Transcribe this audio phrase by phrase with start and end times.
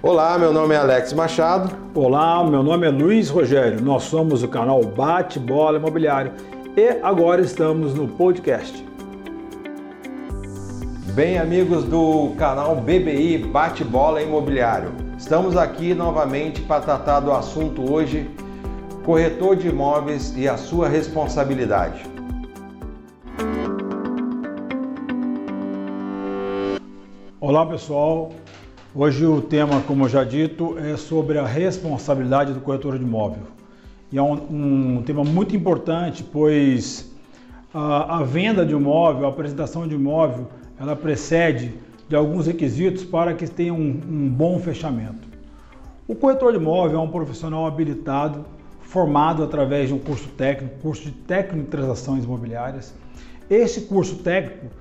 [0.00, 1.74] Olá, meu nome é Alex Machado.
[1.92, 3.80] Olá, meu nome é Luiz Rogério.
[3.82, 6.30] Nós somos o canal Bate Bola Imobiliário
[6.76, 8.86] e agora estamos no podcast.
[11.14, 17.92] Bem, amigos do canal BBI Bate Bola Imobiliário, estamos aqui novamente para tratar do assunto
[17.92, 18.30] hoje:
[19.04, 22.06] corretor de imóveis e a sua responsabilidade.
[27.40, 28.30] Olá, pessoal.
[28.94, 33.42] Hoje o tema, como já dito, é sobre a responsabilidade do corretor de imóvel.
[34.10, 37.12] E é um, um tema muito importante, pois
[37.72, 40.48] a, a, venda de imóvel, a apresentação de imóvel,
[40.80, 41.74] ela precede
[42.08, 45.28] de alguns requisitos para que tenha um, um bom fechamento.
[46.08, 48.46] O corretor de imóvel é um profissional habilitado,
[48.80, 52.94] formado através de um curso técnico, curso de técnico de transações imobiliárias.
[53.50, 54.74] Esse curso técnico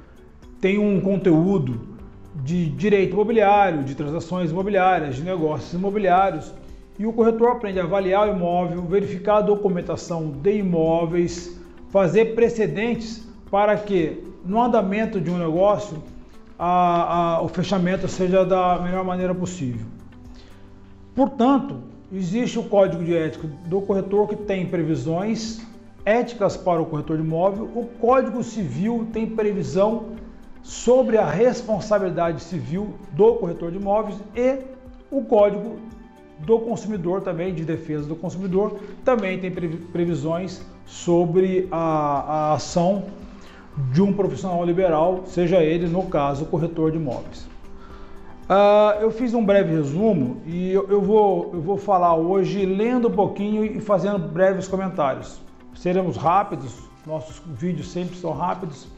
[0.62, 1.96] tem um conteúdo
[2.44, 6.54] de direito imobiliário, de transações imobiliárias, de negócios imobiliários.
[7.00, 13.27] E o corretor aprende a avaliar o imóvel, verificar a documentação de imóveis, fazer precedentes
[13.52, 16.02] para que no andamento de um negócio
[16.57, 19.85] a, a, o fechamento seja da melhor maneira possível.
[21.13, 25.62] Portanto, existe o código de ética do corretor que tem previsões
[26.07, 30.16] éticas para o corretor de imóvel, o Código Civil tem previsão
[30.68, 34.57] sobre a responsabilidade civil do corretor de imóveis e
[35.10, 35.79] o Código
[36.40, 43.05] do Consumidor também, de defesa do consumidor, também tem previsões sobre a, a ação
[43.93, 47.48] de um profissional liberal, seja ele, no caso, corretor de imóveis.
[48.49, 53.07] Uh, eu fiz um breve resumo e eu, eu, vou, eu vou falar hoje lendo
[53.07, 55.40] um pouquinho e fazendo breves comentários.
[55.76, 58.96] Seremos rápidos, nossos vídeos sempre são rápidos,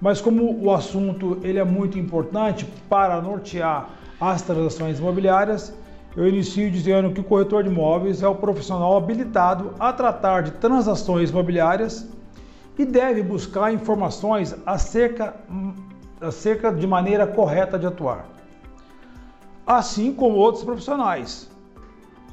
[0.00, 5.74] mas como o assunto ele é muito importante para nortear as transações imobiliárias,
[6.16, 10.52] eu inicio dizendo que o corretor de imóveis é o profissional habilitado a tratar de
[10.52, 12.08] transações imobiliárias
[12.78, 15.34] e deve buscar informações acerca,
[16.20, 18.26] acerca de maneira correta de atuar,
[19.66, 21.50] assim como outros profissionais,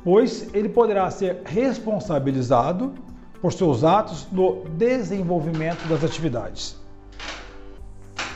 [0.04, 2.94] pois ele poderá ser responsabilizado
[3.42, 6.81] por seus atos no desenvolvimento das atividades.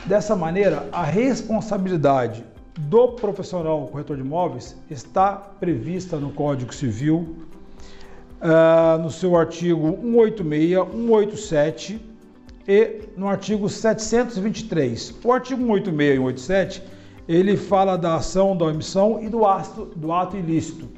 [0.06, 2.44] Dessa maneira, a responsabilidade
[2.78, 7.36] do profissional corretor de imóveis está prevista no Código Civil,
[8.40, 12.00] uh, no seu artigo 186, 187
[12.68, 15.12] e no artigo 723.
[15.24, 16.82] O artigo 186 e 187
[17.28, 20.88] ele fala da ação, da omissão e do ato, do ato ilícito.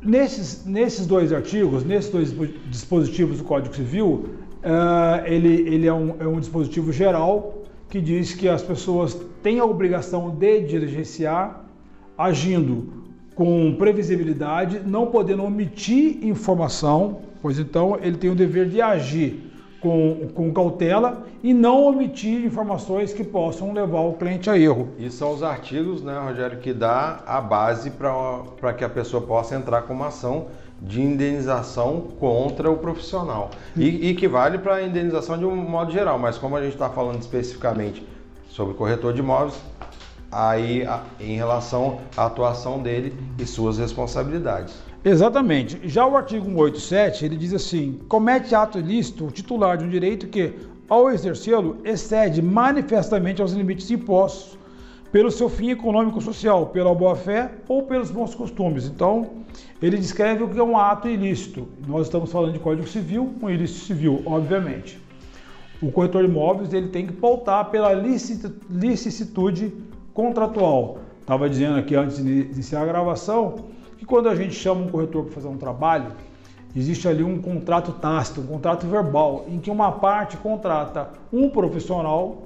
[0.00, 2.32] Nesses, nesses dois artigos, nesses dois
[2.70, 8.34] dispositivos do Código Civil, Uh, ele, ele é, um, é um dispositivo geral que diz
[8.34, 11.64] que as pessoas têm a obrigação de diligenciar
[12.16, 13.00] agindo
[13.34, 19.50] com previsibilidade, não podendo omitir informação, pois então ele tem o dever de agir
[19.80, 24.90] com, com cautela e não omitir informações que possam levar o cliente a erro.
[24.98, 29.56] E são os artigos, né, Rogério, que dá a base para que a pessoa possa
[29.56, 30.48] entrar com uma ação
[30.80, 33.50] de indenização contra o profissional.
[33.76, 36.72] E, e que vale para a indenização de um modo geral, mas como a gente
[36.72, 38.06] está falando especificamente
[38.48, 39.54] sobre corretor de imóveis,
[40.30, 40.84] aí
[41.18, 44.74] em relação à atuação dele e suas responsabilidades.
[45.04, 45.80] Exatamente.
[45.88, 50.26] Já o artigo 187, ele diz assim: comete ato ilícito o titular de um direito
[50.28, 50.54] que,
[50.88, 54.59] ao exercê-lo, excede manifestamente aos limites impostos
[55.12, 58.86] pelo seu fim econômico-social, pela boa-fé ou pelos bons costumes.
[58.86, 59.30] Então,
[59.82, 61.66] ele descreve o que é um ato ilícito.
[61.86, 65.00] Nós estamos falando de Código Civil, um ilícito civil, obviamente.
[65.82, 69.72] O corretor de imóveis ele tem que pautar pela licitude
[70.12, 70.98] contratual.
[71.20, 75.24] Estava dizendo aqui antes de iniciar a gravação que quando a gente chama um corretor
[75.24, 76.12] para fazer um trabalho,
[76.76, 82.42] existe ali um contrato tácito, um contrato verbal, em que uma parte contrata um profissional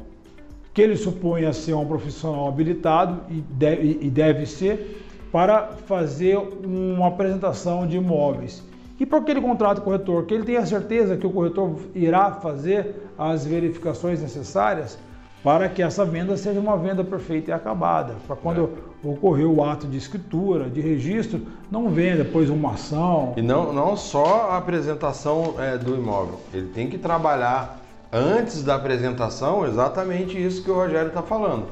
[0.75, 6.37] que ele supõe a ser um profissional habilitado e deve, e deve ser para fazer
[6.37, 8.63] uma apresentação de imóveis.
[8.99, 10.27] E por que ele contrata o corretor?
[10.27, 14.99] Que ele tenha certeza que o corretor irá fazer as verificações necessárias
[15.43, 18.15] para que essa venda seja uma venda perfeita e acabada.
[18.27, 18.71] Para quando
[19.05, 19.09] é.
[19.09, 23.35] ocorrer o ato de escritura, de registro, não venha depois uma ação.
[23.37, 27.84] E não, não só a apresentação é, do imóvel, ele tem que trabalhar
[28.15, 31.67] antes da apresentação, exatamente isso que o Rogério está falando.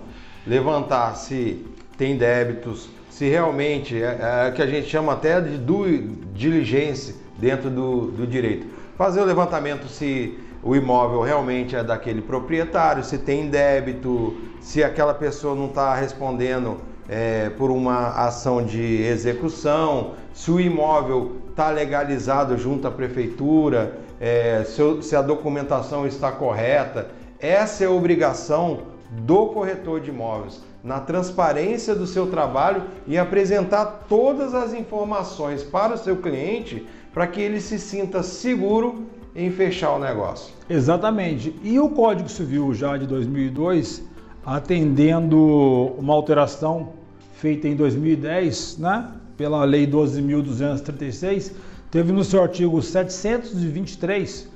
[0.44, 1.64] Levantar se
[1.96, 5.58] tem débitos, se realmente é, é que a gente chama até de
[6.34, 8.66] diligência dentro do, do direito.
[8.98, 15.14] Fazer o levantamento se o imóvel realmente é daquele proprietário, se tem débito, se aquela
[15.14, 16.78] pessoa não está respondendo
[17.08, 24.62] é, por uma ação de execução, se o imóvel está legalizado junto à prefeitura, é,
[24.62, 27.08] se, se a documentação está correta.
[27.40, 34.04] Essa é a obrigação do corretor de imóveis, na transparência do seu trabalho e apresentar
[34.08, 39.96] todas as informações para o seu cliente para que ele se sinta seguro em fechar
[39.96, 40.54] o negócio.
[40.70, 41.54] Exatamente.
[41.64, 44.04] E o Código Civil já de 2002,
[44.46, 45.36] atendendo
[45.98, 46.90] uma alteração
[47.34, 51.52] feita em 2010, né, pela Lei 12.236,
[51.92, 54.48] teve no seu artigo 723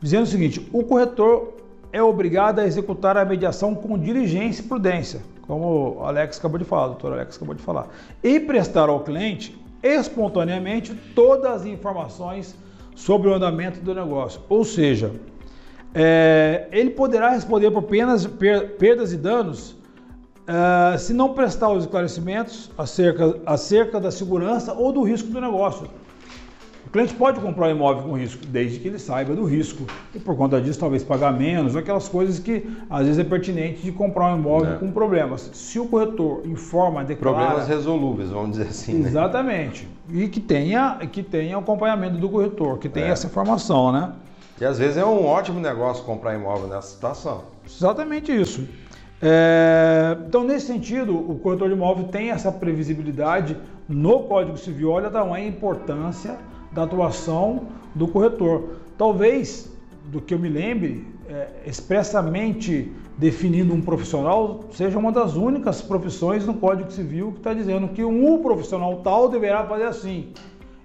[0.00, 1.54] dizendo o seguinte: o corretor
[1.92, 6.64] é obrigado a executar a mediação com diligência e prudência, como o Alex acabou de
[6.64, 7.88] falar, o doutor Alex acabou de falar,
[8.22, 12.56] e prestar ao cliente espontaneamente todas as informações
[12.94, 14.40] sobre o andamento do negócio.
[14.48, 15.12] Ou seja,
[15.94, 21.84] é, ele poderá responder por penas, per, perdas e danos uh, se não prestar os
[21.84, 25.88] esclarecimentos acerca, acerca da segurança ou do risco do negócio.
[26.90, 29.86] O cliente pode comprar um imóvel com risco, desde que ele saiba do risco.
[30.12, 33.92] E por conta disso, talvez pagar menos, aquelas coisas que às vezes é pertinente de
[33.92, 34.76] comprar um imóvel é.
[34.76, 35.52] com problemas.
[35.52, 37.36] Se o corretor informa, declara...
[37.36, 38.94] Problemas resolúveis, vamos dizer assim.
[38.94, 39.08] Né?
[39.08, 39.88] Exatamente.
[40.12, 43.10] E que tenha, que tenha acompanhamento do corretor, que tenha é.
[43.10, 44.12] essa informação, né?
[44.60, 47.44] E às vezes é um ótimo negócio comprar imóvel nessa situação.
[47.64, 48.66] Exatamente isso.
[49.22, 53.56] É, então, nesse sentido, o corretor de imóvel tem essa previsibilidade
[53.88, 54.90] no Código Civil.
[54.90, 56.36] Olha da a importância
[56.72, 57.62] da atuação
[57.94, 58.76] do corretor.
[58.96, 59.70] Talvez,
[60.06, 66.46] do que eu me lembre, é, expressamente definindo um profissional, seja uma das únicas profissões
[66.46, 70.28] no Código Civil que está dizendo que um profissional tal deverá fazer assim.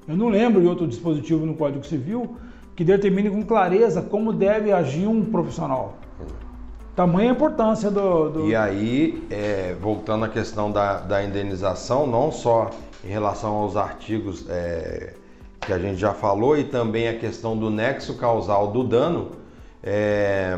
[0.07, 2.35] Eu não lembro de outro dispositivo no Código Civil
[2.75, 5.95] que determine com clareza como deve agir um profissional.
[6.95, 8.29] Tamanha a importância do.
[8.29, 8.47] do...
[8.47, 12.69] E aí, é, voltando à questão da, da indenização, não só
[13.03, 15.13] em relação aos artigos é,
[15.65, 19.31] que a gente já falou, e também a questão do nexo causal do dano,
[19.83, 20.57] é,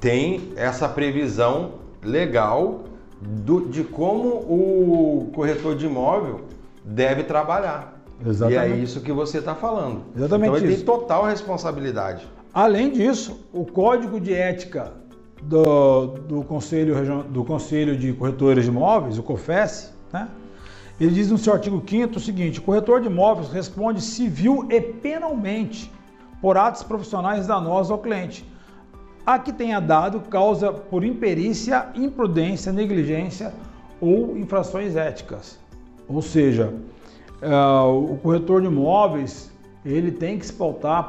[0.00, 1.72] tem essa previsão
[2.02, 2.84] legal
[3.20, 6.40] do, de como o corretor de imóvel
[6.84, 8.00] deve trabalhar.
[8.24, 8.70] Exatamente.
[8.70, 10.02] E é isso que você está falando.
[10.16, 10.84] Exatamente então ele isso.
[10.84, 12.26] tem total responsabilidade.
[12.52, 14.92] Além disso, o código de ética
[15.42, 20.28] do, do, Conselho, do Conselho de Corretores de Imóveis, o COFES, né?
[21.00, 24.80] Ele diz no seu artigo 5 o seguinte: o corretor de imóveis responde civil e
[24.80, 25.90] penalmente
[26.42, 28.44] por atos profissionais danosos ao cliente,
[29.24, 33.54] a que tenha dado causa por imperícia, imprudência, negligência
[33.98, 35.58] ou infrações éticas.
[36.06, 36.74] Ou seja,
[37.42, 39.50] uh, o corretor de imóveis
[39.84, 41.08] ele tem que se pautar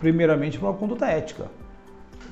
[0.00, 1.46] primeiramente para uma conduta ética.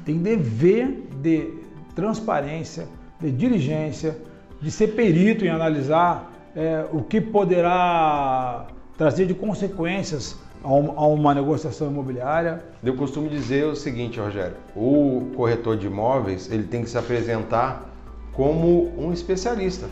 [0.04, 1.54] Tem dever de
[1.94, 2.88] transparência,
[3.20, 4.18] de diligência,
[4.60, 8.66] de ser perito em analisar é, o que poderá
[8.96, 12.64] trazer de consequências a uma negociação imobiliária?
[12.82, 17.90] Eu costumo dizer o seguinte, Rogério: o corretor de imóveis ele tem que se apresentar
[18.32, 19.88] como um especialista.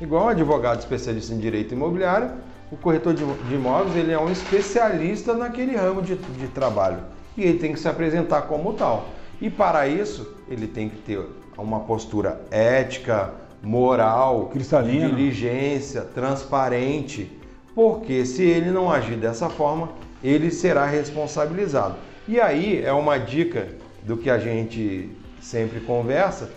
[0.00, 2.30] Igual um advogado especialista em direito imobiliário,
[2.70, 3.22] o corretor de,
[3.54, 6.98] imóveis ele é um especialista naquele ramo de, de trabalho
[7.36, 9.08] e ele tem que se apresentar como tal.
[9.40, 11.20] E para isso ele tem que ter
[11.56, 13.32] uma postura ética,
[13.62, 15.08] moral, Cristalina.
[15.08, 17.30] diligência, transparente,
[17.74, 19.90] porque se ele não agir dessa forma,
[20.22, 21.96] ele será responsabilizado.
[22.26, 23.68] E aí é uma dica
[24.02, 26.50] do que a gente sempre conversa,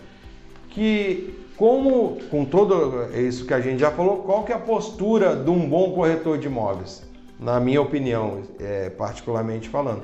[0.70, 5.36] que como com tudo isso que a gente já falou, qual que é a postura
[5.36, 7.04] de um bom corretor de imóveis?
[7.40, 10.04] Na minha opinião, é, particularmente falando.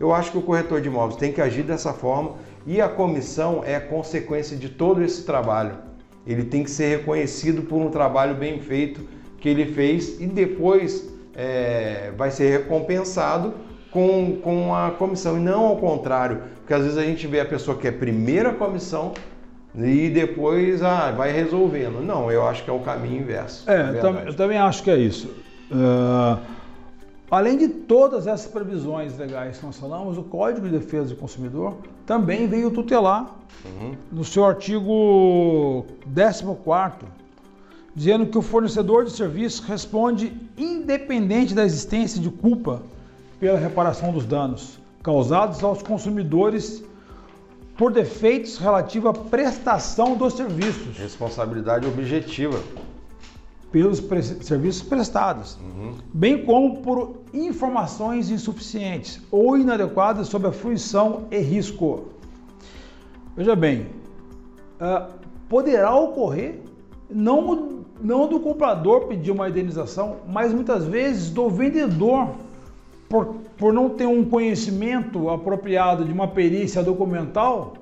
[0.00, 3.62] Eu acho que o corretor de imóveis tem que agir dessa forma e a comissão
[3.64, 5.76] é consequência de todo esse trabalho
[6.26, 9.00] ele tem que ser reconhecido por um trabalho bem feito
[9.38, 13.54] que ele fez e depois é, vai ser recompensado
[13.90, 17.44] com, com a comissão e não ao contrário, porque às vezes a gente vê a
[17.44, 19.12] pessoa que é primeira comissão
[19.76, 22.00] e depois ah, vai resolvendo.
[22.00, 23.68] Não, eu acho que é o caminho inverso.
[23.68, 25.34] É, eu também acho que é isso.
[25.70, 26.38] Uh,
[27.34, 31.76] além de todas essas previsões legais que nós falamos, o Código de Defesa do Consumidor
[32.06, 33.94] também veio tutelar uhum.
[34.12, 37.06] no seu artigo 14,
[37.94, 42.82] dizendo que o fornecedor de serviço responde independente da existência de culpa
[43.40, 46.82] pela reparação dos danos causados aos consumidores
[47.76, 50.96] por defeitos relativos à prestação dos serviços.
[50.96, 52.58] Responsabilidade objetiva.
[53.74, 55.94] Pelos pre serviços prestados, uhum.
[56.12, 62.04] bem como por informações insuficientes ou inadequadas sobre a fruição e risco.
[63.36, 63.88] Veja bem,
[64.80, 65.12] uh,
[65.48, 66.60] poderá ocorrer
[67.10, 72.28] não, não do comprador pedir uma indenização, mas muitas vezes do vendedor
[73.08, 77.74] por, por não ter um conhecimento apropriado de uma perícia documental,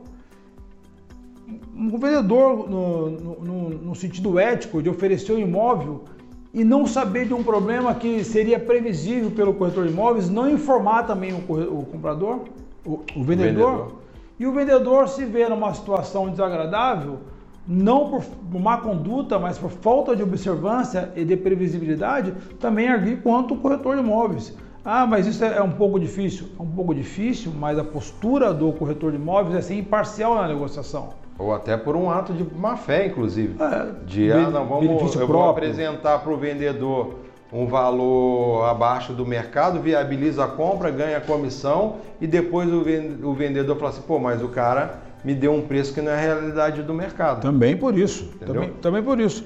[1.75, 6.05] um vendedor no, no, no, sentido ético de oferecer um imóvel
[6.53, 11.05] e não saber de um problema que seria previsível pelo corretor de imóveis, não informar
[11.05, 12.41] também o, o comprador,
[12.85, 13.93] o, o, vendedor, o, vendedor,
[14.39, 17.21] e o vendedor se vê numa situação desagradável,
[17.67, 18.25] não por
[18.61, 23.97] má conduta, mas por falta de observância e de previsibilidade, também agir quanto o corretor
[23.97, 24.55] de imóveis.
[24.85, 26.49] Ah, mas isso é um pouco difícil.
[26.59, 30.49] É um pouco difícil, mas a postura do corretor de imóveis é ser imparcial na
[30.49, 31.22] negociação.
[31.39, 33.57] Ou até por um ato de má fé, inclusive.
[33.61, 37.17] É, de, ah, não, vamos, eu vou apresentar para o vendedor
[37.53, 43.77] um valor abaixo do mercado, viabiliza a compra, ganha a comissão e depois o vendedor
[43.77, 46.83] fala assim, pô, mas o cara me deu um preço que não é a realidade
[46.83, 47.43] do mercado.
[47.43, 48.31] Também por isso.
[48.45, 49.45] Também, também por isso.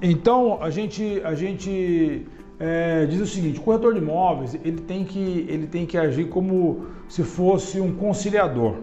[0.00, 2.26] Então, a gente, a gente
[2.60, 6.28] é, diz o seguinte: o corretor de imóveis ele tem, que, ele tem que agir
[6.28, 8.76] como se fosse um conciliador,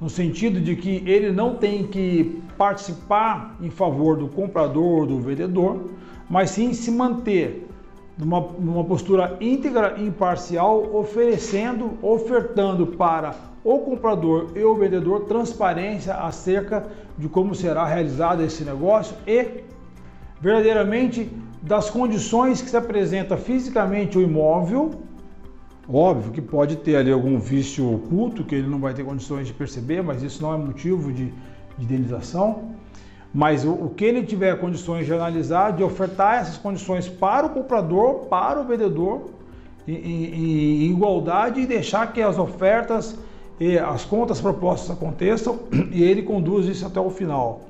[0.00, 5.90] no sentido de que ele não tem que participar em favor do comprador, do vendedor,
[6.28, 7.66] mas sim se manter
[8.18, 13.34] numa, numa postura íntegra e imparcial, oferecendo, ofertando para
[13.64, 16.86] o comprador e o vendedor transparência acerca
[17.18, 19.64] de como será realizado esse negócio e
[20.40, 21.30] verdadeiramente
[21.62, 25.02] das condições que se apresenta fisicamente o imóvel,
[25.92, 29.52] óbvio que pode ter ali algum vício oculto que ele não vai ter condições de
[29.52, 31.32] perceber, mas isso não é motivo de,
[31.78, 32.76] de indenização.
[33.32, 37.50] Mas o, o, que ele tiver condições de analisar, de ofertar essas condições para o
[37.50, 39.30] comprador, para o vendedor,
[39.86, 43.16] em, em, em igualdade e deixar que as ofertas
[43.60, 45.60] e as contas propostas aconteçam
[45.92, 47.60] e ele conduz isso até o final.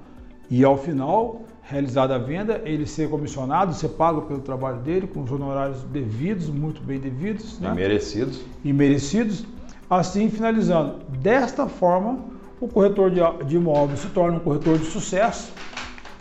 [0.49, 5.23] E ao final, realizada a venda, ele ser comissionado, ser pago pelo trabalho dele, com
[5.23, 7.59] os honorários devidos, muito bem devidos.
[7.59, 7.71] Né?
[7.73, 8.41] E merecidos.
[8.65, 9.45] E merecidos.
[9.91, 11.01] Assim, finalizando.
[11.09, 12.21] Desta forma,
[12.61, 15.53] o corretor de, de imóveis se torna um corretor de sucesso.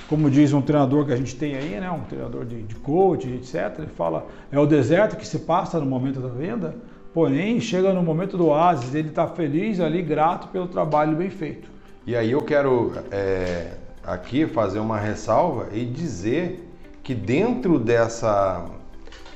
[0.10, 1.90] Como diz um treinador que a gente tem aí, né?
[1.92, 3.80] um treinador de, de coach, etc.
[3.80, 6.76] Ele fala, é o deserto que se passa no momento da venda,
[7.14, 11.70] porém, chega no momento do oásis, ele está feliz ali, grato pelo trabalho bem feito.
[12.06, 16.70] E aí eu quero é aqui fazer uma ressalva e dizer
[17.04, 18.66] que dentro dessa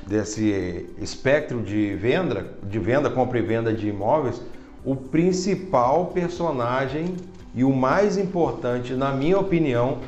[0.06, 4.40] desse espectro de venda, de venda, compra e venda de imóveis,
[4.84, 7.16] o principal personagem
[7.54, 9.98] e o mais importante, na minha opinião,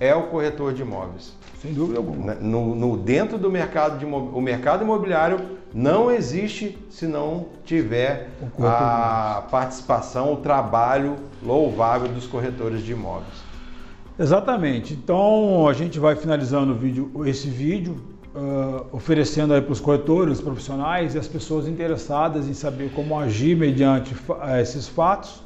[0.00, 1.32] é o corretor de imóveis.
[1.60, 2.34] Sem dúvida alguma.
[2.34, 5.40] No, no, dentro do mercado, de, o mercado imobiliário
[5.72, 8.30] não existe se não tiver
[8.60, 13.53] a participação, o trabalho louvável dos corretores de imóveis.
[14.18, 14.94] Exatamente.
[14.94, 17.96] Então a gente vai finalizando o vídeo, esse vídeo,
[18.34, 23.56] uh, oferecendo aí para os corretores profissionais e as pessoas interessadas em saber como agir
[23.56, 25.42] mediante uh, esses fatos,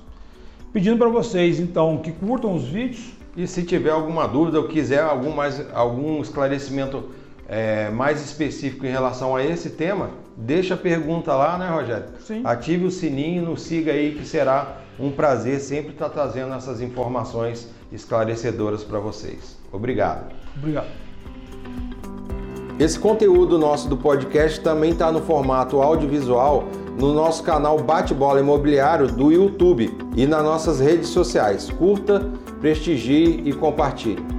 [0.72, 3.12] pedindo para vocês então que curtam os vídeos.
[3.36, 7.04] E se tiver alguma dúvida ou quiser algum, mais, algum esclarecimento
[7.48, 12.06] é, mais específico em relação a esse tema, deixa a pergunta lá, né, Rogério?
[12.20, 12.42] Sim.
[12.44, 17.68] Ative o sininho, nos siga aí que será um prazer sempre estar trazendo essas informações
[17.90, 19.58] esclarecedoras para vocês.
[19.72, 20.32] Obrigado.
[20.56, 20.86] Obrigado.
[22.78, 26.68] Esse conteúdo nosso do podcast também está no formato audiovisual
[26.98, 31.70] no nosso canal Bate-Bola Imobiliário do YouTube e nas nossas redes sociais.
[31.70, 32.30] Curta,
[32.60, 34.37] prestigie e compartilhe.